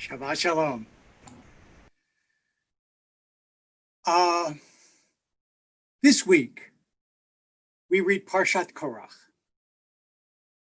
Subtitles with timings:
[0.00, 0.86] Shabbat Shalom.
[4.06, 4.54] Uh,
[6.02, 6.72] this week,
[7.90, 9.12] we read Parshat Korach.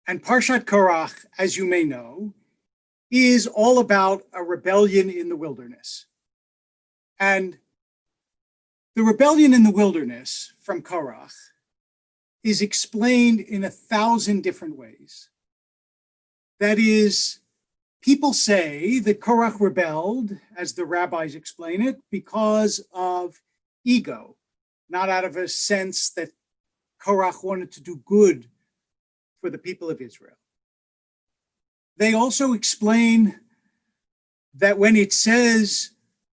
[0.07, 2.31] And Parshat Korach, as you may know,
[3.09, 6.05] is all about a rebellion in the wilderness.
[7.19, 7.57] And
[8.95, 11.33] the rebellion in the wilderness from Korach
[12.43, 15.29] is explained in a thousand different ways.
[16.59, 17.39] That is,
[18.03, 23.41] people say that Korach rebelled, as the rabbis explain it, because of
[23.85, 24.35] ego,
[24.89, 26.29] not out of a sense that
[27.01, 28.49] Korach wanted to do good
[29.41, 30.35] for the people of Israel.
[31.97, 33.39] They also explain
[34.55, 35.91] that when it says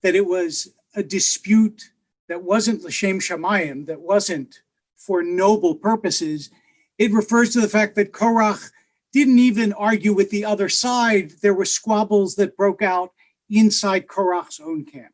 [0.01, 1.91] that it was a dispute
[2.27, 4.61] that wasn't Lashem Shamayim, that wasn't
[4.97, 6.49] for noble purposes,
[6.97, 8.71] it refers to the fact that Korach
[9.13, 11.31] didn't even argue with the other side.
[11.41, 13.11] There were squabbles that broke out
[13.49, 15.13] inside Korach's own camp.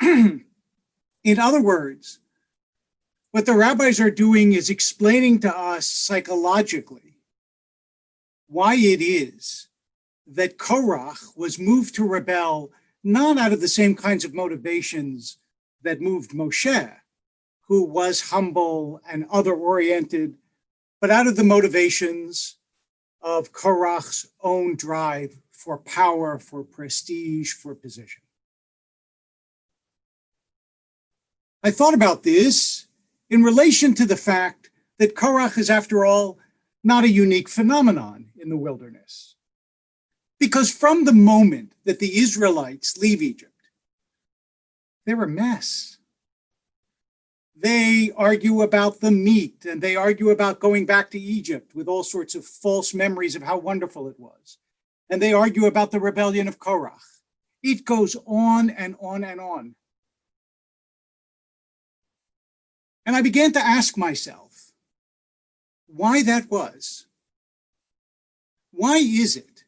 [1.24, 2.20] In other words,
[3.32, 7.16] what the rabbis are doing is explaining to us psychologically
[8.48, 9.68] why it is
[10.26, 12.70] that Korach was moved to rebel
[13.02, 15.38] not out of the same kinds of motivations
[15.82, 16.96] that moved Moshe,
[17.68, 20.34] who was humble and other oriented,
[21.00, 22.56] but out of the motivations
[23.22, 28.22] of Korach's own drive for power, for prestige, for position.
[31.62, 32.86] I thought about this
[33.28, 36.38] in relation to the fact that Korach is, after all,
[36.82, 39.36] not a unique phenomenon in the wilderness.
[40.38, 43.52] Because from the moment that the Israelites leave Egypt,
[45.04, 45.98] they're a mess.
[47.56, 52.02] They argue about the meat and they argue about going back to Egypt with all
[52.02, 54.58] sorts of false memories of how wonderful it was.
[55.10, 57.20] And they argue about the rebellion of Korach.
[57.62, 59.74] It goes on and on and on.
[63.04, 64.72] And I began to ask myself
[65.86, 67.06] why that was.
[68.72, 69.64] Why is it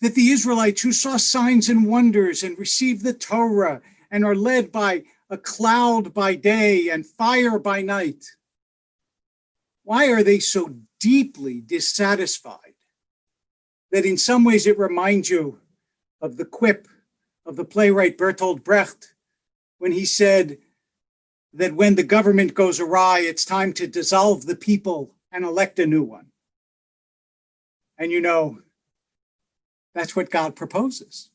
[0.00, 4.70] that the Israelites who saw signs and wonders and received the Torah and are led
[4.70, 8.24] by a cloud by day and fire by night,
[9.82, 12.74] why are they so deeply dissatisfied
[13.90, 15.58] that in some ways it reminds you
[16.20, 16.88] of the quip
[17.46, 19.14] of the playwright Bertolt Brecht
[19.78, 20.58] when he said,
[21.54, 25.86] that when the government goes awry, it's time to dissolve the people and elect a
[25.86, 26.26] new one.
[27.96, 28.58] And you know,
[29.94, 31.30] that's what God proposes.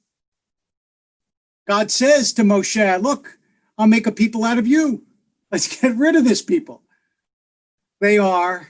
[1.67, 3.38] God says to Moshe, Look,
[3.79, 5.03] I'll make a people out of you.
[5.51, 6.83] Let's get rid of this people.
[8.01, 8.69] They are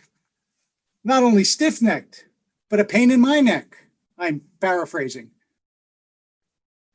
[1.04, 2.28] not only stiff necked,
[2.70, 3.76] but a pain in my neck.
[4.18, 5.32] I'm paraphrasing.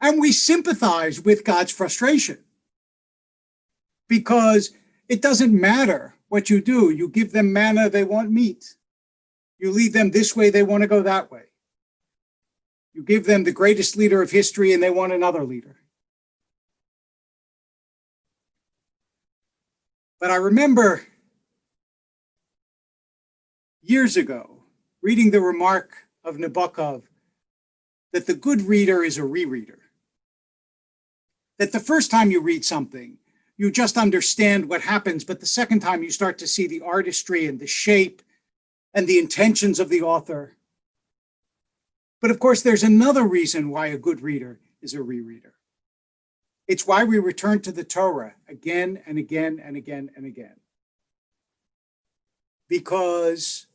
[0.01, 2.39] And we sympathize with God's frustration
[4.09, 4.71] because
[5.09, 6.91] it doesn't matter what you do.
[6.91, 8.77] You give them manna, they want meat.
[9.59, 11.45] You lead them this way, they want to go that way.
[12.93, 15.81] You give them the greatest leader of history, and they want another leader.
[20.25, 21.03] But I remember
[23.83, 24.63] years ago
[25.03, 25.93] reading the remark
[26.25, 27.03] of Nabokov
[28.15, 29.81] that the good reader is a rereader.
[31.59, 33.19] That the first time you read something,
[33.59, 35.25] you just understand what happens.
[35.25, 38.23] But the second time, you start to see the artistry and the shape
[38.95, 40.57] and the intentions of the author.
[42.23, 45.54] But of course, there's another reason why a good reader is a rereader.
[46.67, 50.57] It's why we return to the Torah again and again and again and again.
[52.69, 53.67] Because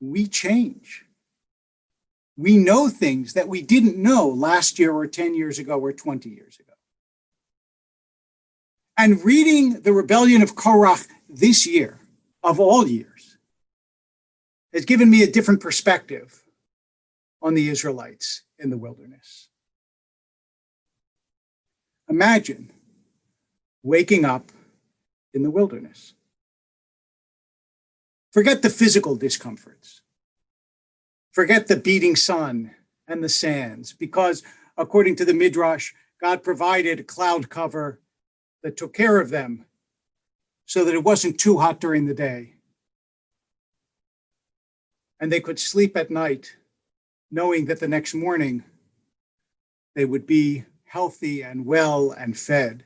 [0.00, 1.04] we change.
[2.36, 6.28] We know things that we didn't know last year or 10 years ago or 20
[6.28, 6.72] years ago.
[8.98, 11.98] And reading the rebellion of Korach this year,
[12.42, 13.38] of all years,
[14.72, 16.42] has given me a different perspective
[17.40, 19.48] on the Israelites in the wilderness.
[22.12, 22.70] Imagine
[23.82, 24.52] waking up
[25.32, 26.12] in the wilderness.
[28.32, 30.02] Forget the physical discomforts.
[31.30, 32.72] Forget the beating sun
[33.08, 34.42] and the sands, because
[34.76, 37.98] according to the Midrash, God provided a cloud cover
[38.62, 39.64] that took care of them
[40.66, 42.52] so that it wasn't too hot during the day.
[45.18, 46.56] And they could sleep at night
[47.30, 48.64] knowing that the next morning
[49.94, 52.84] they would be healthy and well and fed.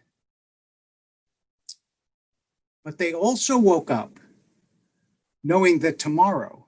[2.84, 4.20] But they also woke up
[5.42, 6.64] knowing that tomorrow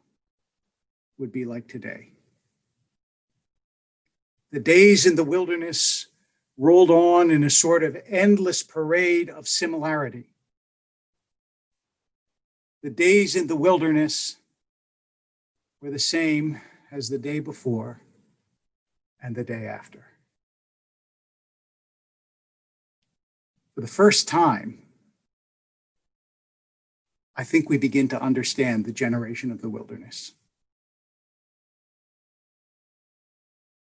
[1.17, 2.11] would be like today.
[4.51, 6.09] The days in the wilderness
[6.57, 10.31] rolled on in a sort of endless parade of similarity.
[12.83, 14.39] The days in the wilderness
[15.81, 18.01] were the same as the day before
[19.23, 20.18] and the day after.
[23.79, 24.77] For the first time,
[27.37, 30.33] I think we begin to understand the generation of the wilderness.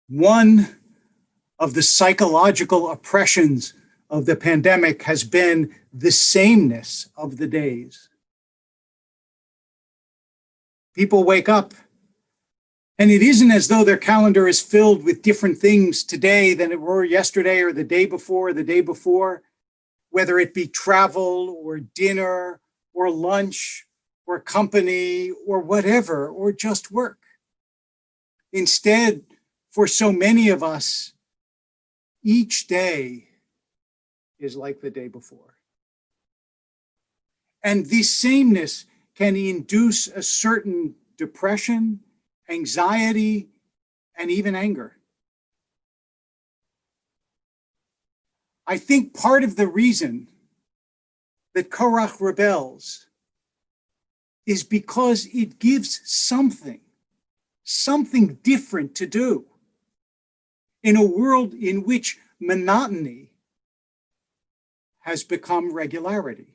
[0.08, 0.66] One
[1.58, 3.74] of the psychological oppressions
[4.08, 8.08] of the pandemic has been the sameness of the days.
[10.94, 11.74] People wake up
[12.98, 16.80] and it isn't as though their calendar is filled with different things today than it
[16.80, 19.42] were yesterday or the day before, or the day before,
[20.12, 22.60] whether it be travel or dinner
[22.94, 23.86] or lunch
[24.26, 27.18] or company or whatever, or just work.
[28.52, 29.22] Instead,
[29.72, 31.12] for so many of us,
[32.22, 33.26] each day
[34.38, 35.56] is like the day before.
[37.64, 38.84] And this sameness
[39.16, 42.00] can induce a certain depression
[42.52, 43.48] anxiety,
[44.18, 44.96] and even anger.
[48.66, 50.28] I think part of the reason
[51.54, 53.06] that Korach rebels
[54.46, 56.80] is because it gives something,
[57.64, 59.44] something different to do
[60.82, 63.30] in a world in which monotony
[65.00, 66.54] has become regularity.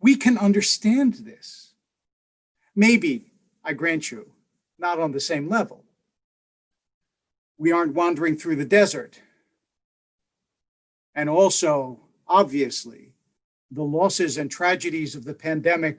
[0.00, 1.74] We can understand this.
[2.74, 3.32] Maybe,
[3.64, 4.32] I grant you,
[4.78, 5.84] not on the same level.
[7.60, 9.20] We aren't wandering through the desert.
[11.14, 13.12] And also, obviously,
[13.70, 15.98] the losses and tragedies of the pandemic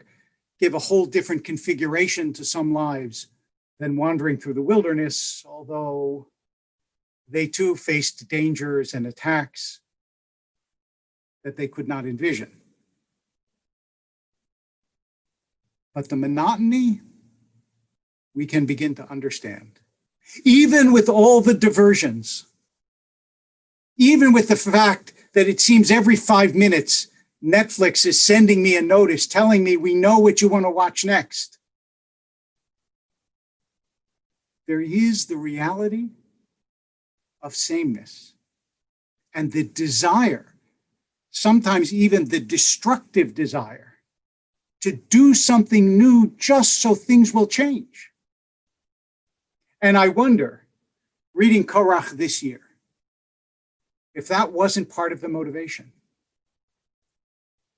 [0.60, 3.28] give a whole different configuration to some lives
[3.80, 6.28] than wandering through the wilderness, although
[7.30, 9.82] they too faced dangers and attacks
[11.44, 12.60] that they could not envision.
[15.94, 17.02] But the monotony,
[18.34, 19.81] we can begin to understand.
[20.44, 22.46] Even with all the diversions,
[23.98, 27.08] even with the fact that it seems every five minutes,
[27.44, 31.04] Netflix is sending me a notice telling me we know what you want to watch
[31.04, 31.58] next.
[34.68, 36.10] There is the reality
[37.42, 38.34] of sameness
[39.34, 40.54] and the desire,
[41.32, 43.96] sometimes even the destructive desire
[44.82, 48.11] to do something new just so things will change.
[49.82, 50.66] And I wonder,
[51.34, 52.62] reading Korach this year,
[54.14, 55.92] if that wasn't part of the motivation.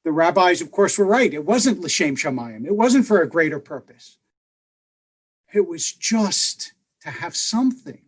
[0.03, 1.33] The rabbis, of course, were right.
[1.33, 2.65] It wasn't L'Shem Shamayim.
[2.65, 4.17] It wasn't for a greater purpose.
[5.53, 6.73] It was just
[7.03, 8.01] to have something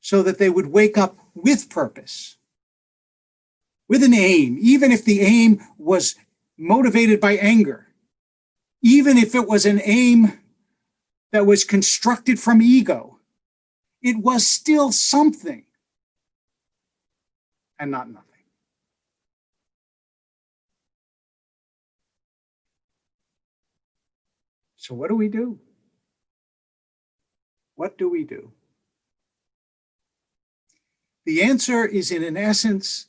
[0.00, 2.36] so that they would wake up with purpose,
[3.88, 6.14] with an aim, even if the aim was
[6.56, 7.88] motivated by anger,
[8.82, 10.38] even if it was an aim
[11.32, 13.18] that was constructed from ego,
[14.02, 15.64] it was still something
[17.78, 18.26] and not nothing.
[24.76, 25.58] So, what do we do?
[27.74, 28.52] What do we do?
[31.24, 33.06] The answer is, in an essence,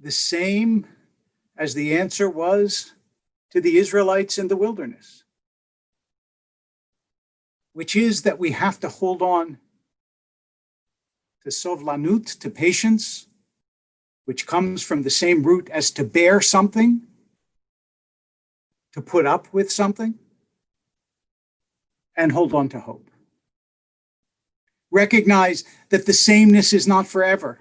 [0.00, 0.86] the same
[1.56, 2.94] as the answer was
[3.50, 5.24] to the Israelites in the wilderness,
[7.78, 9.56] which is that we have to hold on
[11.44, 13.28] to sovlanut, to patience,
[14.24, 17.00] which comes from the same root as to bear something,
[18.92, 20.18] to put up with something,
[22.16, 23.12] and hold on to hope.
[24.90, 27.60] Recognize that the sameness is not forever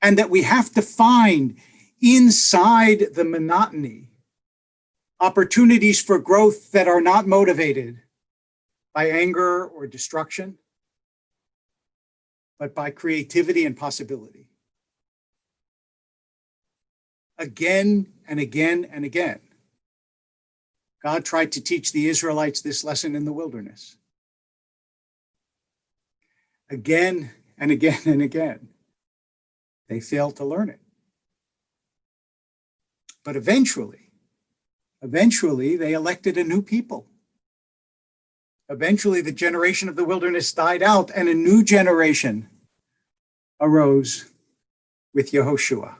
[0.00, 1.56] and that we have to find
[2.00, 4.12] inside the monotony
[5.20, 8.00] opportunities for growth that are not motivated
[8.94, 10.58] by anger or destruction,
[12.58, 14.48] but by creativity and possibility.
[17.38, 19.40] Again and again and again,
[21.02, 23.96] God tried to teach the Israelites this lesson in the wilderness.
[26.70, 28.68] Again and again and again.
[29.88, 30.80] They failed to learn it.
[33.24, 34.05] But eventually,
[35.06, 37.06] eventually, they elected a new people.
[38.68, 42.48] Eventually, the generation of the wilderness died out, and a new generation
[43.60, 44.24] arose
[45.14, 45.94] with Yehoshua.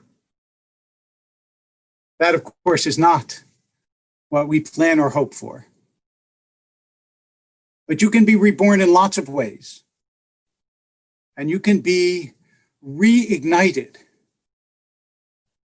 [2.19, 3.45] That, of course, is not
[4.29, 5.67] what we plan or hope for.
[7.87, 9.85] But you can be reborn in lots of ways.
[11.37, 12.33] And you can be
[12.85, 13.97] reignited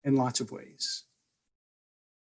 [0.04, 1.04] in lots of ways.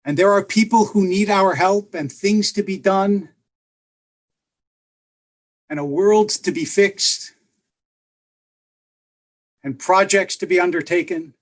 [0.05, 3.29] And there are people who need our help and things to be done
[5.69, 7.33] and a world to be fixed
[9.63, 11.33] and projects to be undertaken.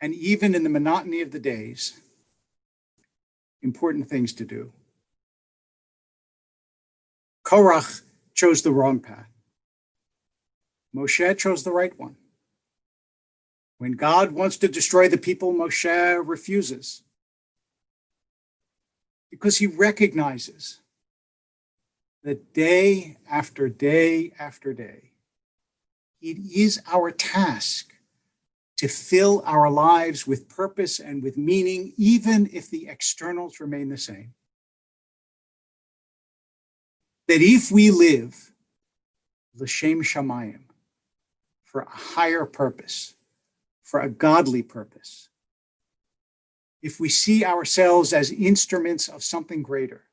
[0.00, 2.00] And even in the monotony of the days,
[3.60, 4.72] important things to do.
[7.44, 8.02] Korach
[8.34, 9.28] chose the wrong path.
[10.94, 12.16] Moshe chose the right one.
[13.82, 17.02] When God wants to destroy the people, Moshe refuses
[19.28, 20.78] because he recognizes
[22.22, 25.10] that day after day after day,
[26.20, 27.92] it is our task
[28.76, 33.98] to fill our lives with purpose and with meaning, even if the externals remain the
[33.98, 34.32] same.
[37.26, 38.52] That if we live
[39.56, 40.66] l'shem shamayim
[41.64, 43.16] for a higher purpose,
[43.92, 45.28] for a godly purpose,
[46.80, 50.04] if we see ourselves as instruments of something greater,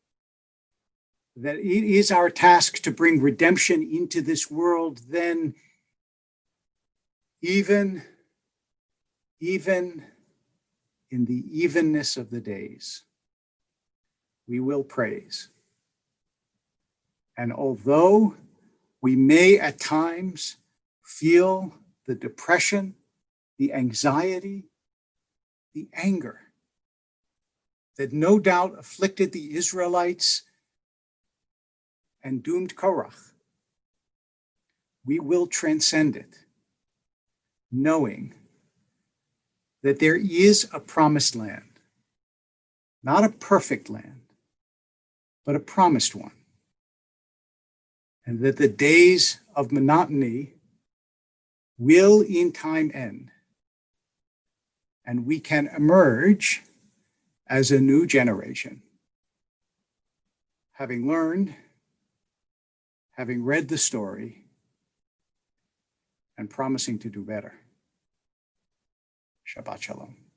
[1.38, 5.56] that it is our task to bring redemption into this world, then
[7.42, 8.04] even,
[9.40, 10.04] even
[11.12, 13.04] in the evenness of the days,
[14.46, 15.48] we will praise.
[17.38, 18.36] And although
[19.02, 20.58] we may at times
[21.06, 21.74] feel
[22.08, 22.96] the depression,
[23.60, 24.64] the anxiety,
[25.76, 26.40] the anger
[27.98, 30.44] that no doubt afflicted the Israelites
[32.24, 33.34] and doomed Korach,
[35.06, 36.36] we will transcend it,
[37.72, 38.34] knowing
[39.84, 41.80] that there is a promised land,
[43.04, 44.22] not a perfect land,
[45.46, 46.32] but a promised one.
[48.26, 50.54] And that the days of monotony
[51.78, 53.32] will in time end.
[55.10, 56.62] And we can emerge
[57.48, 58.84] as a new generation,
[60.74, 61.56] having learned
[63.14, 64.46] having read the story
[66.38, 67.54] and promising to do better.
[69.46, 70.29] Shabbat Shalom.